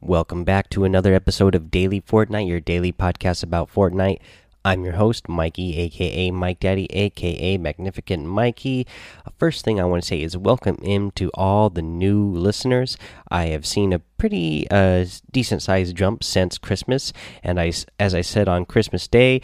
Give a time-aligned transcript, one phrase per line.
[0.00, 4.18] Welcome back to another episode of Daily Fortnite, your daily podcast about Fortnite.
[4.62, 8.86] I'm your host, Mikey, aka Mike Daddy, aka Magnificent Mikey.
[9.24, 12.98] Uh, First thing I want to say is welcome in to all the new listeners.
[13.30, 18.20] I have seen a pretty uh, decent sized jump since Christmas, and I, as I
[18.20, 19.40] said on Christmas Day,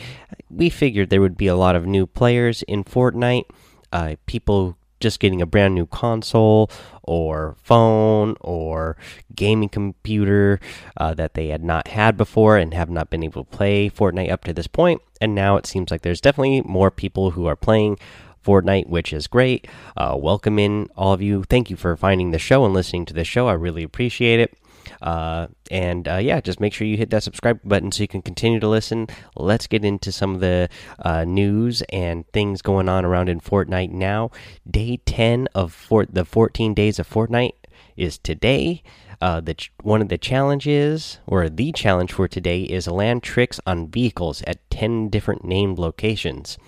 [0.50, 3.46] we figured there would be a lot of new players in Fortnite.
[3.91, 6.71] Uh, people just getting a brand new console
[7.03, 8.96] or phone or
[9.35, 10.61] gaming computer
[10.96, 14.30] uh, that they had not had before and have not been able to play Fortnite
[14.30, 15.03] up to this point.
[15.21, 17.99] And now it seems like there's definitely more people who are playing
[18.44, 19.68] Fortnite, which is great.
[19.96, 21.44] Uh, welcome in all of you.
[21.44, 23.49] Thank you for finding the show and listening to the show.
[23.49, 24.57] I really appreciate it.
[25.03, 28.23] Uh, and uh, yeah, just make sure you hit that subscribe button so you can
[28.23, 29.09] continue to listen.
[29.37, 30.69] Let's get into some of the
[31.01, 34.31] uh, news and things going on around in Fortnite now.
[34.70, 37.55] Day 10 of Fort the 14 days of Fortnite
[37.97, 38.83] is today.
[39.20, 43.89] Uh, the one of the challenges or the challenge for today is land tricks on
[43.89, 46.59] vehicles at 10 different named locations.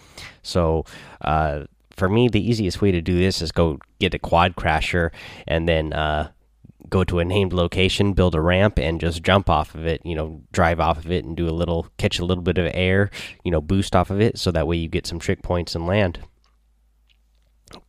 [0.43, 0.85] So,
[1.21, 5.11] uh, for me, the easiest way to do this is go get a quad crasher
[5.47, 6.31] and then uh,
[6.95, 10.00] go to a named location, build a ramp, and just jump off of it.
[10.05, 12.70] You know, drive off of it and do a little, catch a little bit of
[12.73, 13.11] air.
[13.42, 15.89] You know, boost off of it, so that way you get some trick points and
[15.89, 16.20] land.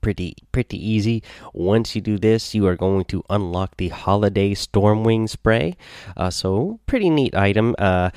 [0.02, 1.22] Pretty, pretty easy.
[1.54, 5.78] Once you do this, you are going to unlock the Holiday Stormwing spray.
[6.18, 7.76] Uh, so, pretty neat item.
[7.78, 8.10] Uh,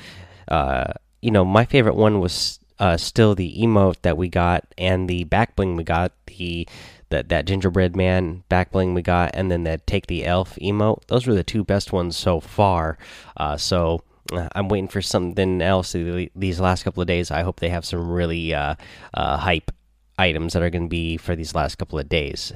[0.47, 5.07] uh, you know, my favorite one was uh, still the emote that we got and
[5.07, 6.13] the back bling we got.
[6.25, 6.67] The
[7.09, 11.05] that that gingerbread man back bling we got, and then the take the elf emote.
[11.07, 12.97] Those were the two best ones so far.
[13.37, 17.31] Uh, so uh, I'm waiting for something else these last couple of days.
[17.31, 18.75] I hope they have some really uh,
[19.13, 19.71] uh, hype
[20.17, 22.53] items that are going to be for these last couple of days.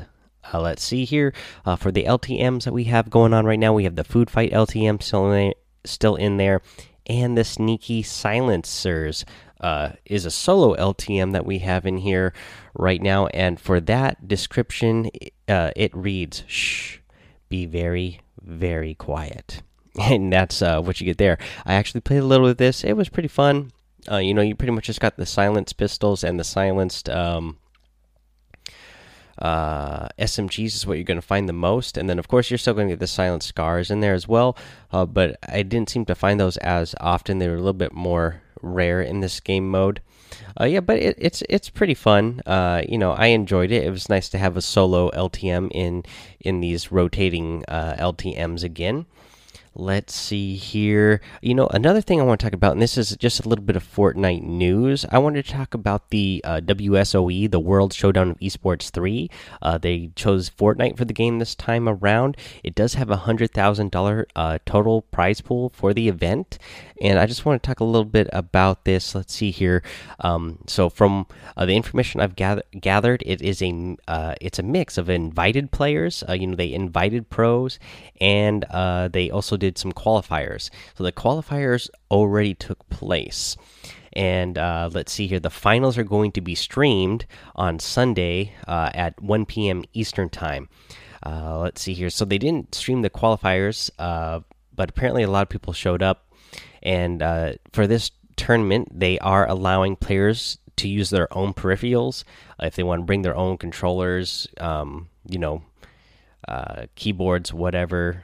[0.54, 1.34] Uh, let's see here
[1.66, 3.74] uh, for the LTM's that we have going on right now.
[3.74, 5.54] We have the food fight LTM still in there,
[5.86, 6.62] still in there,
[7.06, 9.26] and the sneaky silencers
[9.64, 12.34] uh, is a solo LTM that we have in here
[12.76, 13.28] right now.
[13.28, 15.10] And for that description,
[15.48, 16.98] uh, it reads, "Shh,
[17.50, 19.64] be very, very quiet."
[20.00, 21.38] And that's uh, what you get there.
[21.68, 22.84] I actually played a little with this.
[22.84, 23.72] It was pretty fun.
[24.12, 27.60] Uh, you know, you pretty much just got the silenced pistols and the silenced um,
[29.38, 32.58] uh, SMGs is what you're going to find the most, and then of course you're
[32.58, 34.58] still going to get the silent scars in there as well.
[34.92, 37.40] Uh, but I didn't seem to find those as often.
[37.40, 40.02] They were a little bit more rare in this game mode.
[40.60, 42.42] Uh, yeah, but it, it's it's pretty fun.
[42.46, 43.84] Uh, you know, I enjoyed it.
[43.84, 46.04] It was nice to have a solo LTM in
[46.40, 49.06] in these rotating uh, LTM's again.
[49.76, 51.20] Let's see here.
[51.42, 53.66] You know, another thing I want to talk about, and this is just a little
[53.66, 55.04] bit of Fortnite news.
[55.10, 59.32] I wanted to talk about the uh, WSOE, the World Showdown of Esports 3.
[59.64, 62.38] Uh, they chose Fortnite for the game this time around.
[62.64, 66.60] It does have a $100,000 uh, total prize pool for the event.
[67.02, 69.16] And I just want to talk a little bit about this.
[69.16, 69.82] Let's see here.
[70.20, 71.26] Um, so, from
[71.58, 75.72] uh, the information I've gather gathered, it is a uh, it's a mix of invited
[75.72, 76.24] players.
[76.30, 77.78] Uh, you know, they invited pros,
[78.22, 78.66] and
[79.12, 80.70] they also did some qualifiers.
[80.96, 83.56] So the qualifiers already took place.
[84.12, 85.40] And uh, let's see here.
[85.40, 87.26] The finals are going to be streamed
[87.56, 89.86] on Sunday uh, at 1 p.m.
[89.94, 90.68] Eastern Time.
[91.26, 92.10] Uh, let's see here.
[92.10, 94.42] So they didn't stream the qualifiers, uh,
[94.76, 96.28] but apparently a lot of people showed up.
[96.82, 102.26] And uh, for this tournament, they are allowing players to use their own peripherals
[102.62, 105.64] if they want to bring their own controllers, um, you know,
[106.50, 108.24] uh, keyboards, whatever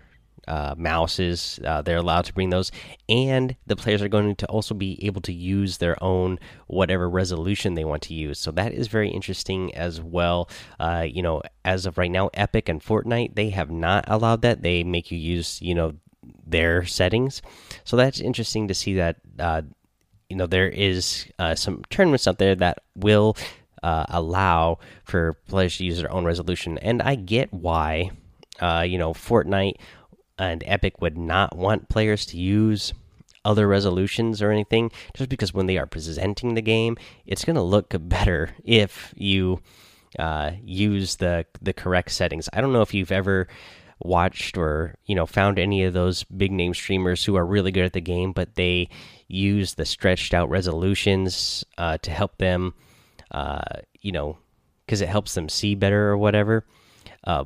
[0.49, 1.59] uh, mouses.
[1.63, 2.71] Uh, they're allowed to bring those,
[3.07, 7.75] and the players are going to also be able to use their own whatever resolution
[7.75, 8.39] they want to use.
[8.39, 10.49] So that is very interesting as well.
[10.79, 14.63] Uh, you know, as of right now, Epic and Fortnite they have not allowed that.
[14.63, 15.93] They make you use you know
[16.45, 17.41] their settings.
[17.83, 19.17] So that's interesting to see that.
[19.37, 19.61] Uh,
[20.29, 23.35] you know, there is uh, some tournaments out there that will
[23.81, 28.11] uh, allow for players to use their own resolution, and I get why.
[28.61, 29.77] you know, Fortnite
[30.39, 32.93] and Epic would not want players to use
[33.45, 37.61] other resolutions or anything just because when they are presenting the game it's going to
[37.61, 39.59] look better if you
[40.17, 42.49] uh, use the the correct settings.
[42.51, 43.47] I don't know if you've ever
[44.01, 47.83] watched or you know found any of those big name streamers who are really good
[47.83, 48.87] at the game but they
[49.27, 52.73] use the stretched out resolutions uh, to help them
[53.31, 53.61] uh,
[54.01, 54.37] you know
[54.89, 56.65] because it helps them see better or whatever.
[57.23, 57.43] Uh,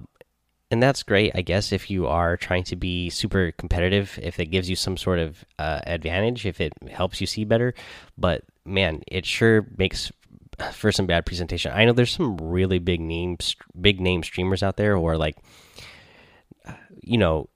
[0.73, 4.47] and that's great i guess if you are trying to be super competitive if it
[4.47, 7.73] gives you some sort of uh, advantage if it helps you see better
[8.17, 10.11] but man it sure makes
[10.73, 14.75] for some bad presentation i know there's some really big names big name streamers out
[14.75, 15.37] there who are like
[17.03, 17.47] you know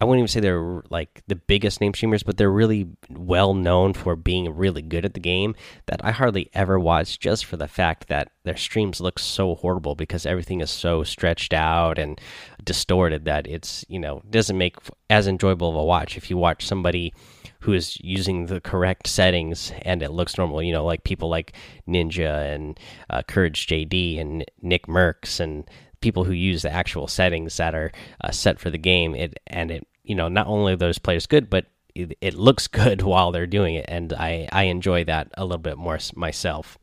[0.00, 3.92] I wouldn't even say they're like the biggest name streamers, but they're really well known
[3.92, 5.54] for being really good at the game.
[5.86, 9.94] That I hardly ever watch just for the fact that their streams look so horrible
[9.94, 12.18] because everything is so stretched out and
[12.64, 14.76] distorted that it's you know doesn't make
[15.08, 17.12] as enjoyable of a watch if you watch somebody
[17.60, 20.62] who is using the correct settings and it looks normal.
[20.62, 21.52] You know, like people like
[21.86, 22.78] Ninja and
[23.10, 25.68] uh, Courage JD and Nick Mercs and
[26.00, 27.92] people who use the actual settings that are
[28.22, 29.14] uh, set for the game.
[29.14, 33.02] It and it you know not only those players good, but it, it, looks good
[33.02, 36.78] while they're doing it, and I I enjoy that a little bit more myself.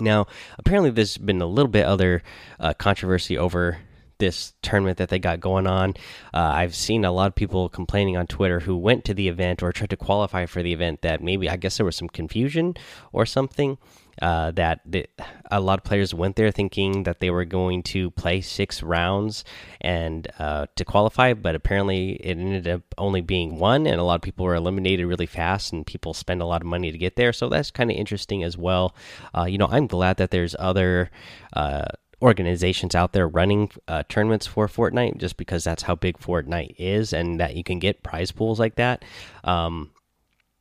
[0.00, 0.26] Now,
[0.58, 2.22] apparently, there's been a little bit other
[2.58, 3.78] uh, controversy over
[4.18, 5.94] this tournament that they got going on.
[6.32, 9.62] Uh, I've seen a lot of people complaining on Twitter who went to the event
[9.62, 12.74] or tried to qualify for the event that maybe I guess there was some confusion
[13.12, 13.78] or something
[14.22, 15.06] uh, that the,
[15.50, 19.44] a lot of players went there thinking that they were going to play six rounds
[19.80, 24.16] and uh, to qualify, but apparently it ended up only being one, and a lot
[24.16, 27.16] of people were eliminated really fast, and people spend a lot of money to get
[27.16, 27.32] there.
[27.32, 28.94] So that's kind of interesting as well.
[29.36, 31.10] Uh, you know, I'm glad that there's other
[31.52, 31.86] uh,
[32.22, 37.12] organizations out there running uh, tournaments for Fortnite just because that's how big Fortnite is
[37.12, 39.04] and that you can get prize pools like that.
[39.42, 39.90] Um,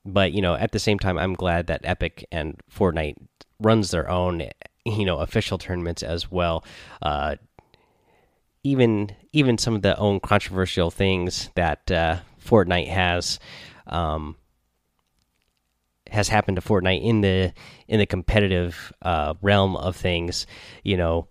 [0.06, 3.16] but you know, at the same time, I'm glad that Epic and Fortnite
[3.60, 4.50] runs their own,
[4.86, 6.64] you know, official tournaments as well.
[7.02, 7.36] Uh,
[8.64, 13.40] even even some of the own controversial things that uh, Fortnite has
[13.88, 14.38] um,
[16.10, 17.54] has happened to Fortnite in the
[17.88, 20.48] in the competitive uh, realm of things.
[20.84, 21.28] You know,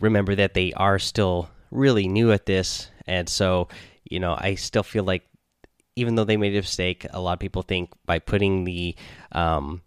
[0.00, 3.68] remember that they are still really new at this, and so
[4.10, 5.26] you know, I still feel like
[5.96, 8.94] even though they made a mistake, a lot of people think by putting the
[9.32, 9.82] um,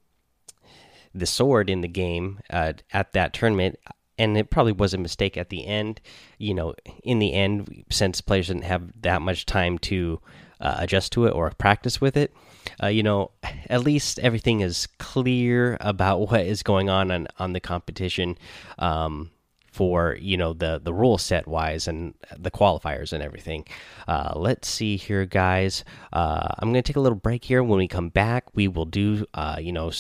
[1.14, 3.78] the sword in the game uh, at that tournament,
[4.18, 6.02] and it probably was a mistake at the end.
[6.38, 10.20] You know, in the end, since players didn't have that much time to
[10.60, 12.34] uh, adjust to it or practice with it,
[12.82, 13.32] uh, you know,
[13.70, 18.38] at least everything is clear about what is going on on, on the competition.
[18.78, 19.32] Um,
[19.72, 23.66] for you know the the rule set wise and the qualifiers and everything.
[24.08, 25.84] Uh, let's see here, guys.
[26.12, 27.64] Uh, I'm going to take a little break here.
[27.64, 29.92] When we come back, we will do uh, you know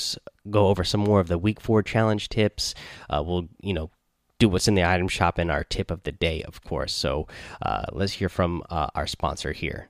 [0.49, 2.73] go over some more of the week four challenge tips.
[3.09, 3.91] Uh, we'll you know
[4.39, 6.93] do what's in the item shop and our tip of the day, of course.
[6.93, 7.27] So
[7.61, 9.89] uh, let's hear from uh, our sponsor here.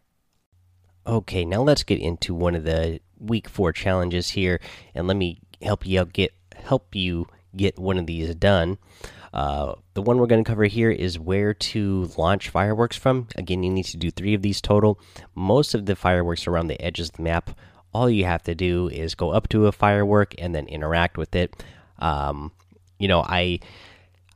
[1.05, 4.59] Okay, now let's get into one of the week four challenges here,
[4.93, 8.77] and let me help you out get help you get one of these done.
[9.33, 13.27] Uh, the one we're going to cover here is where to launch fireworks from.
[13.35, 14.99] Again, you need to do three of these total.
[15.35, 17.51] Most of the fireworks are around the edges of the map.
[17.93, 21.35] All you have to do is go up to a firework and then interact with
[21.35, 21.63] it.
[21.99, 22.51] Um,
[22.97, 23.59] you know, I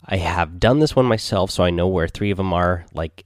[0.05, 2.85] I have done this one myself, so I know where three of them are.
[2.93, 3.25] Like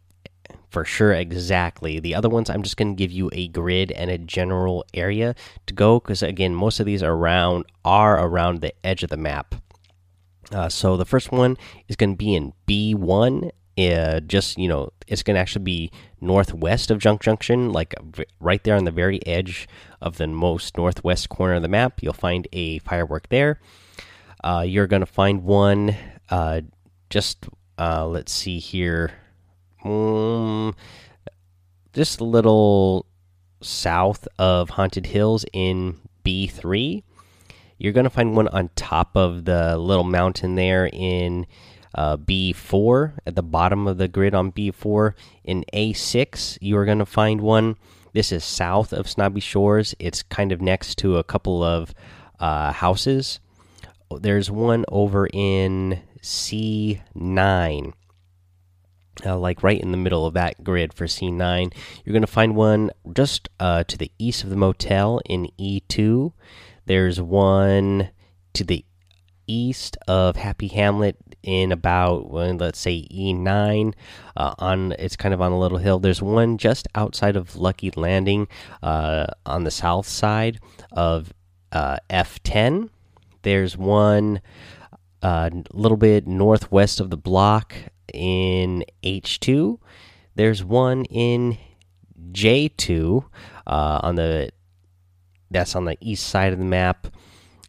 [0.70, 2.00] for sure exactly.
[2.00, 5.34] The other ones, I'm just going to give you a grid and a general area
[5.66, 9.18] to go because again, most of these are around are around the edge of the
[9.18, 9.56] map.
[10.52, 11.58] Uh, so the first one
[11.88, 13.52] is going to be in B1.
[13.78, 17.94] Uh, just you know, it's going to actually be northwest of Junk Junction, like
[18.40, 19.68] right there on the very edge
[20.02, 22.02] of the most northwest corner of the map.
[22.02, 23.60] You'll find a firework there.
[24.44, 25.96] Uh, you're going to find one
[26.30, 26.62] uh,
[27.10, 27.48] just
[27.78, 29.12] uh, let's see here,
[29.84, 30.76] um,
[31.94, 33.06] just a little
[33.62, 37.04] south of Haunted Hills in B3
[37.78, 41.46] you're going to find one on top of the little mountain there in
[41.96, 45.14] uh, B4 at the bottom of the grid on B4.
[45.44, 47.76] In A6, you are going to find one.
[48.14, 49.96] This is south of Snobby Shores.
[50.00, 51.94] It's kind of next to a couple of
[52.40, 53.40] uh, houses.
[54.12, 57.94] There's one over in C9.
[59.26, 61.74] Uh, like right in the middle of that grid for C9.
[62.06, 66.34] You're going to find one just uh, to the east of the motel in E2.
[66.88, 68.10] There's one
[68.54, 68.86] to the
[69.46, 73.94] east of Happy Hamlet in about let's say E9
[74.36, 76.00] uh, on it's kind of on a little hill.
[76.00, 78.48] There's one just outside of Lucky Landing
[78.82, 80.60] uh, on the south side
[80.94, 81.34] of
[81.74, 82.90] uh, F10.
[83.42, 84.40] There's one
[85.22, 87.74] a uh, little bit northwest of the block
[88.14, 89.78] in H2.
[90.36, 91.58] There's one in
[92.32, 93.26] J2
[93.66, 94.52] uh, on the
[95.50, 97.08] that's on the east side of the map.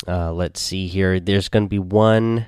[0.06, 1.20] Uh, let's see here.
[1.20, 2.47] There's going to be one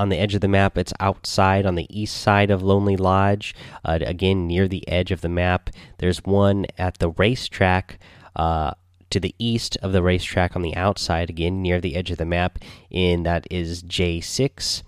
[0.00, 0.78] on the edge of the map.
[0.78, 5.20] It's outside on the east side of Lonely Lodge, uh, again near the edge of
[5.20, 5.68] the map.
[5.98, 7.98] There's one at the racetrack
[8.34, 8.72] uh,
[9.10, 12.24] to the east of the racetrack on the outside, again near the edge of the
[12.24, 12.58] map.
[12.90, 14.82] In that is J6,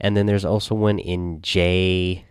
[0.00, 2.24] and then there's also one in J8.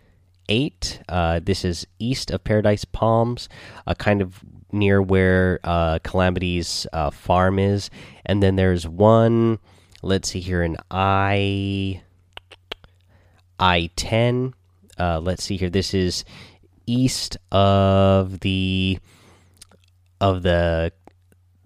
[1.08, 3.48] Uh, this is east of Paradise Palms,
[3.86, 7.90] uh, kind of near where uh, Calamity's uh, farm is.
[8.24, 9.58] And then there's one,
[10.02, 12.02] let's see here, an I
[13.58, 14.54] I 10.
[14.98, 15.70] Uh, let's see here.
[15.70, 16.24] This is
[16.86, 18.98] east of the
[20.20, 20.92] of the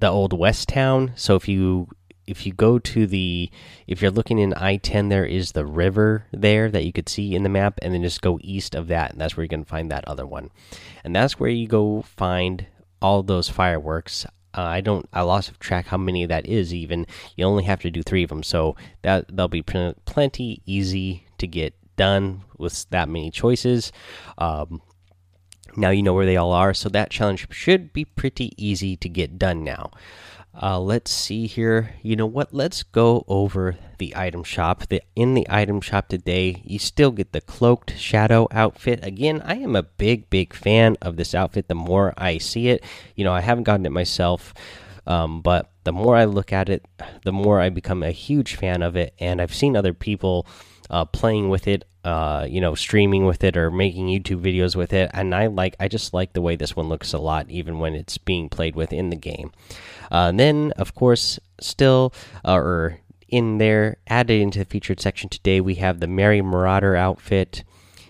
[0.01, 1.87] the old west town so if you
[2.27, 3.51] if you go to the
[3.87, 7.43] if you're looking in i-10 there is the river there that you could see in
[7.43, 9.91] the map and then just go east of that and that's where you can find
[9.91, 10.51] that other one
[11.05, 12.67] and that's where you go find
[13.01, 14.27] all those fireworks
[14.57, 17.91] uh, i don't i lost track how many that is even you only have to
[17.91, 22.89] do three of them so that they'll be pl plenty easy to get done with
[22.91, 23.93] that many choices
[24.39, 24.81] um,
[25.77, 29.09] now you know where they all are, so that challenge should be pretty easy to
[29.09, 29.91] get done now.
[30.53, 31.95] Uh, let's see here.
[32.03, 32.53] You know what?
[32.53, 34.89] Let's go over the item shop.
[34.89, 39.01] The, in the item shop today, you still get the cloaked shadow outfit.
[39.03, 41.69] Again, I am a big, big fan of this outfit.
[41.69, 44.53] The more I see it, you know, I haven't gotten it myself,
[45.07, 46.85] um, but the more I look at it,
[47.25, 49.15] the more I become a huge fan of it.
[49.21, 50.47] And I've seen other people
[50.91, 54.93] uh, playing with it, uh, you know, streaming with it or making YouTube videos with
[54.93, 55.11] it.
[55.13, 57.95] And I like, I just like the way this one looks a lot, even when
[57.95, 59.53] it's being played with in the game.
[60.11, 62.13] Uh, and then, of course, still,
[62.45, 66.97] uh, or in there, added into the featured section today, we have the Merry Marauder
[66.97, 67.65] outfit.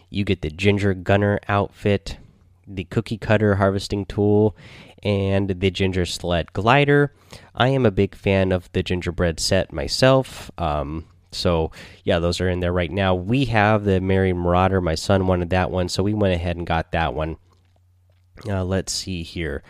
[0.09, 2.18] You get the Ginger Gunner outfit,
[2.66, 4.56] the Cookie Cutter harvesting tool,
[5.02, 7.12] and the Ginger Sled glider.
[7.54, 10.50] I am a big fan of the gingerbread set myself.
[10.59, 11.70] Um, so
[12.04, 13.14] yeah, those are in there right now.
[13.14, 14.80] We have the Merry Marauder.
[14.80, 17.37] My son wanted that one, so we went ahead and got that one.
[18.46, 19.62] Uh, let's see here.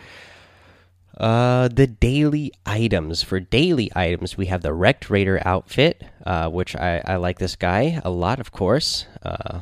[1.17, 6.75] Uh, the daily items for daily items, we have the Wrecked Raider outfit, uh, which
[6.75, 9.05] I, I like this guy a lot, of course.
[9.21, 9.59] Uh,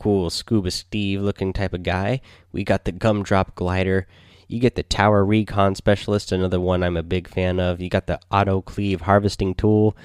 [0.00, 2.20] cool scuba Steve looking type of guy.
[2.50, 4.08] We got the Gumdrop glider.
[4.52, 7.80] You get the Tower Recon Specialist, another one I'm a big fan of.
[7.80, 9.96] You got the Auto Cleave Harvesting Tool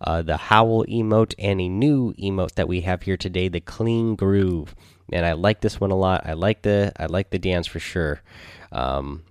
[0.00, 4.14] uh, the Howl emote, and a new emote that we have here today, the Clean
[4.14, 4.74] Groove.
[5.12, 6.26] And I like this one a lot.
[6.26, 8.22] I like the I like the dance for sure.
[8.72, 9.22] Um,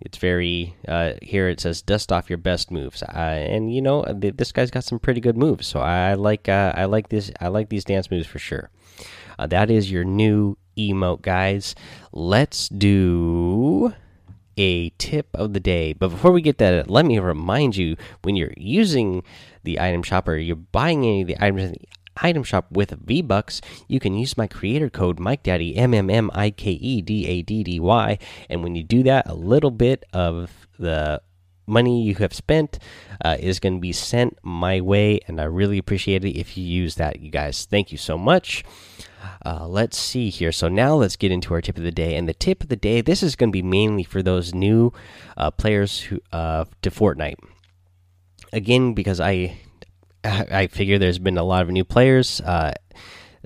[0.00, 1.48] it's very uh, here.
[1.48, 4.98] It says dust off your best moves, uh, and you know this guy's got some
[4.98, 5.66] pretty good moves.
[5.66, 8.70] So I like uh, I like this I like these dance moves for sure.
[9.38, 11.74] Uh, that is your new emote, guys.
[12.12, 13.94] Let's do
[14.56, 15.92] a tip of the day.
[15.92, 19.22] But before we get that, let me remind you when you're using
[19.62, 22.90] the item shop or you're buying any of the items in the item shop with
[22.90, 26.70] V Bucks, you can use my creator code Mike Daddy M M M I K
[26.70, 30.68] E D A D D Y, and when you do that, a little bit of
[30.78, 31.20] the
[31.66, 32.78] money you have spent
[33.24, 36.64] uh, is going to be sent my way, and I really appreciate it if you
[36.64, 37.64] use that, you guys.
[37.64, 38.64] Thank you so much.
[39.44, 40.52] Uh, let's see here.
[40.52, 42.16] So now let's get into our tip of the day.
[42.16, 44.92] And the tip of the day, this is going to be mainly for those new
[45.36, 47.36] uh, players who uh, to Fortnite.
[48.52, 49.58] Again, because I
[50.24, 52.72] I figure there's been a lot of new players uh,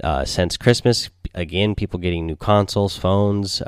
[0.03, 1.11] uh, since Christmas.
[1.35, 3.63] Again, people getting new consoles, phones,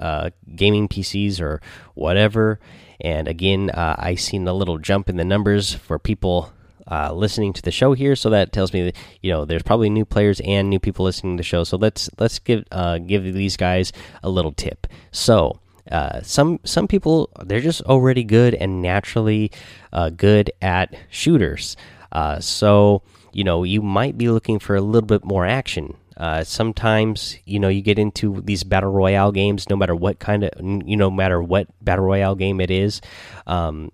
[0.54, 1.61] gaming PCs, or
[1.95, 2.61] whatever.
[3.02, 6.52] And again, I seen a little jump in the numbers for people
[6.90, 9.88] uh, listening to the show here, so that tells me that you know there's probably
[9.88, 11.64] new players and new people listening to the show.
[11.64, 13.92] So let's let's give uh, give these guys
[14.23, 14.87] a little tip.
[15.12, 15.61] So.
[15.90, 19.50] Uh, some some people they're just already good and naturally
[19.92, 21.75] uh, good at shooters.
[22.12, 23.02] Uh, so
[23.33, 25.97] you know you might be looking for a little bit more action.
[26.21, 30.45] Uh, sometimes you know you get into these battle royale games, no matter what kind
[30.45, 33.00] of you know, no matter what battle royale game it is.
[33.47, 33.91] Um,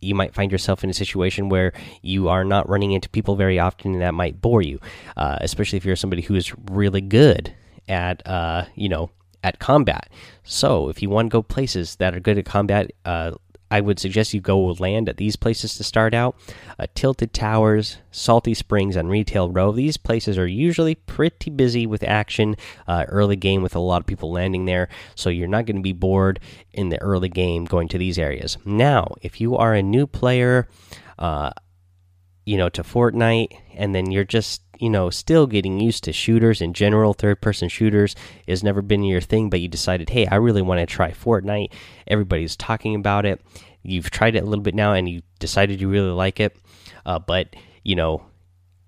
[0.00, 3.58] you might find yourself in a situation where you are not running into people very
[3.58, 4.80] often, and that might bore you,
[5.16, 7.54] uh, especially if you're somebody who is really good
[7.88, 9.10] at, uh, you know,
[9.42, 10.08] at combat.
[10.44, 13.32] So if you want to go places that are good at combat, uh,
[13.70, 16.36] I would suggest you go land at these places to start out
[16.78, 19.72] uh, Tilted Towers, Salty Springs, and Retail Row.
[19.72, 22.56] These places are usually pretty busy with action
[22.86, 25.82] uh, early game with a lot of people landing there, so you're not going to
[25.82, 26.40] be bored
[26.72, 28.56] in the early game going to these areas.
[28.64, 30.68] Now, if you are a new player,
[31.18, 31.50] uh,
[32.44, 36.60] you know, to Fortnite, and then you're just you know, still getting used to shooters
[36.60, 38.14] in general, third person shooters
[38.46, 41.72] has never been your thing, but you decided, hey, I really want to try Fortnite.
[42.06, 43.40] Everybody's talking about it.
[43.82, 46.56] You've tried it a little bit now and you decided you really like it,
[47.06, 47.54] uh, but,
[47.84, 48.24] you know,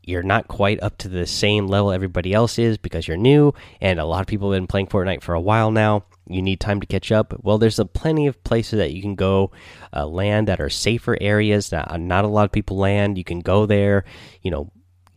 [0.03, 4.01] you're not quite up to the same level everybody else is because you're new, and
[4.01, 6.05] a lot of people have been playing Fortnite for a while now.
[6.27, 7.35] You need time to catch up.
[7.43, 9.51] Well, there's a plenty of places that you can go
[9.95, 13.19] uh, land that are safer areas that not a lot of people land.
[13.19, 14.05] You can go there,
[14.43, 14.71] you know,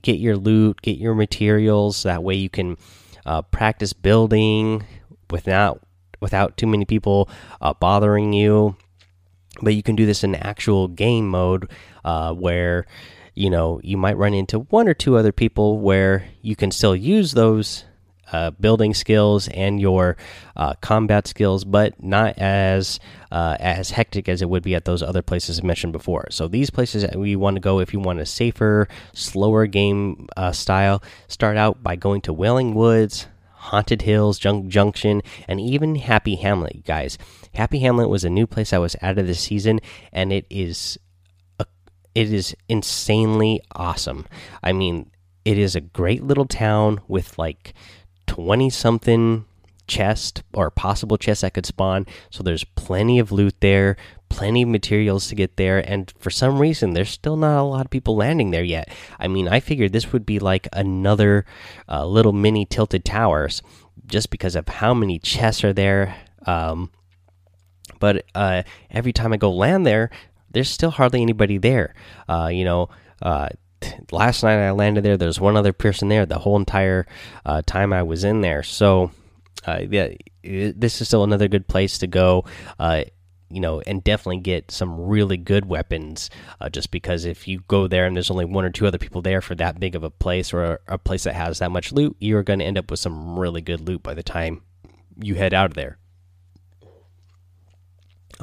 [0.04, 2.04] get your loot, get your materials.
[2.04, 2.78] That way you can
[3.26, 4.86] uh, practice building
[5.32, 5.82] without
[6.20, 7.30] without too many people
[7.60, 8.76] uh, bothering you.
[9.62, 11.70] But you can do this in actual game mode
[12.06, 12.86] uh, where
[13.34, 16.96] you know you might run into one or two other people where you can still
[16.96, 17.86] use those
[18.34, 20.18] uh, building skills and your
[20.58, 23.00] uh, combat skills, but not as
[23.32, 26.28] uh, as hectic as it would be at those other places I mentioned before.
[26.32, 30.52] So these places we want to go if you want a safer, slower game uh,
[30.52, 31.02] style.
[31.28, 36.84] Start out by going to Wailing Woods, Haunted Hills, Junk Junction, and even Happy Hamlet,
[36.86, 37.18] guys.
[37.54, 39.80] Happy Hamlet was a new place I was added this season,
[40.12, 40.98] and it is
[41.60, 41.66] a,
[42.16, 44.26] it is insanely awesome.
[44.64, 45.12] I mean,
[45.46, 47.74] it is a great little town with like
[48.28, 49.46] 20 something
[49.88, 52.06] chest or possible chests that could spawn.
[52.30, 53.98] So there's plenty of loot there,
[54.30, 57.86] plenty of materials to get there, and for some reason, there's still not a lot
[57.86, 58.90] of people landing there yet.
[59.20, 61.46] I mean, I figured this would be like another
[61.90, 63.62] uh, little mini tilted towers
[64.06, 66.16] just because of how many chests are there.
[66.46, 66.92] Um,
[68.00, 70.10] but uh, every time I go land there,
[70.52, 71.94] there's still hardly anybody there.
[72.28, 72.90] Uh, you know,
[73.22, 73.50] uh,
[74.12, 75.18] last night I landed there.
[75.18, 77.06] There's one other person there the whole entire
[77.46, 78.64] uh, time I was in there.
[78.64, 79.12] So,
[79.66, 80.10] uh, yeah,
[80.44, 82.46] this is still another good place to go.
[82.80, 83.04] Uh,
[83.50, 86.32] you know, and definitely get some really good weapons.
[86.60, 89.22] Uh, just because if you go there and there's only one or two other people
[89.22, 91.92] there for that big of a place or a, a place that has that much
[91.92, 94.64] loot, you're going to end up with some really good loot by the time
[95.22, 96.00] you head out of there.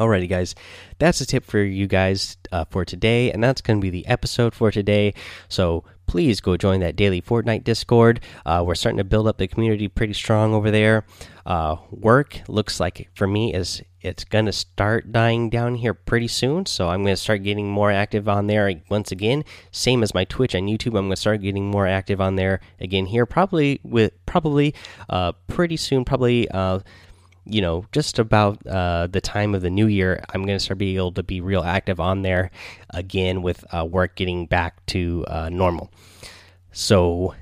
[0.00, 0.54] Alrighty, guys,
[0.98, 4.06] that's a tip for you guys uh, for today, and that's going to be the
[4.06, 5.12] episode for today.
[5.50, 8.20] So please go join that daily Fortnite Discord.
[8.46, 11.04] Uh, we're starting to build up the community pretty strong over there.
[11.44, 16.28] Uh, work looks like for me is it's going to start dying down here pretty
[16.28, 19.44] soon, so I'm going to start getting more active on there once again.
[19.70, 22.60] Same as my Twitch and YouTube, I'm going to start getting more active on there
[22.80, 23.26] again here.
[23.26, 24.74] Probably with probably
[25.10, 26.80] uh, pretty soon, probably uh,
[27.44, 30.78] you know, just about uh, the time of the new year, I'm going to start
[30.78, 32.50] being able to be real active on there
[32.90, 35.90] again with uh, work getting back to uh, normal.
[36.72, 37.34] So,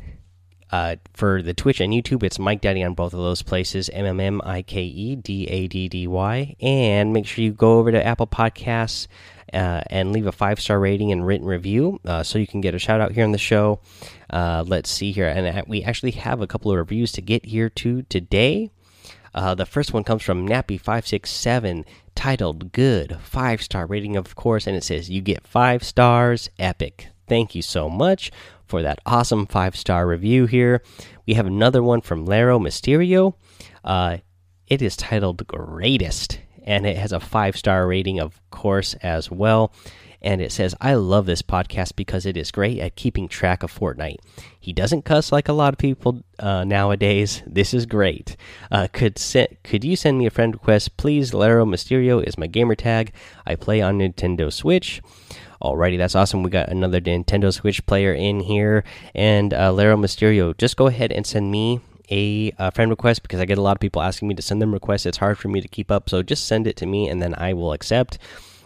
[0.71, 4.05] uh, for the Twitch and YouTube, it's Mike Daddy on both of those places M
[4.05, 6.57] M M I K E D A D D Y.
[6.61, 9.09] And make sure you go over to Apple Podcasts
[9.53, 12.75] uh, and leave a five star rating and written review uh, so you can get
[12.75, 13.81] a shout out here on the show.
[14.31, 15.27] let's see here.
[15.27, 18.71] And we actually have a couple of reviews to get here to today.
[19.39, 21.85] Uh, the first one comes from Nappy567,
[22.17, 23.19] titled Good.
[23.23, 27.07] Five star rating, of course, and it says, You get five stars, epic.
[27.29, 28.33] Thank you so much
[28.67, 30.83] for that awesome five star review here.
[31.25, 33.35] We have another one from Lero Mysterio.
[33.85, 34.17] Uh,
[34.67, 39.73] it is titled Greatest, and it has a five star rating, of course, as well
[40.21, 43.77] and it says, I love this podcast because it is great at keeping track of
[43.77, 44.19] Fortnite.
[44.59, 47.43] He doesn't cuss like a lot of people uh, nowadays.
[47.47, 48.37] This is great.
[48.71, 49.21] Uh, could
[49.63, 51.33] could you send me a friend request, please?
[51.33, 53.13] Lero Mysterio is my gamer tag.
[53.47, 55.01] I play on Nintendo Switch.
[55.63, 56.43] Alrighty, that's awesome.
[56.43, 60.57] We got another Nintendo Switch player in here, and uh, Lero Mysterio.
[60.57, 63.77] Just go ahead and send me a, a, friend request because I get a lot
[63.77, 65.07] of people asking me to send them requests.
[65.07, 67.35] It's hard for me to keep up, so just send it to me and then
[67.37, 68.19] I will accept.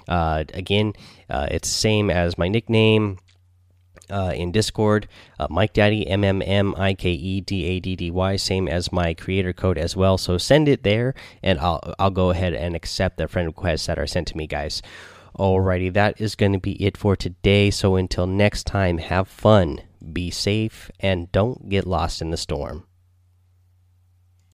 [0.08, 0.92] Uh, again,
[1.30, 3.18] uh, it's same as my nickname.
[4.10, 7.96] Uh, in Discord, uh, Mike Daddy M M M I K E D A D
[7.96, 10.18] D Y, same as my creator code as well.
[10.18, 13.98] So send it there, and I'll I'll go ahead and accept the friend requests that
[13.98, 14.82] are sent to me, guys.
[15.38, 17.70] Alrighty, that is going to be it for today.
[17.70, 19.80] So until next time, have fun,
[20.12, 22.84] be safe, and don't get lost in the storm.